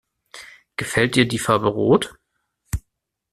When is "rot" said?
1.67-2.15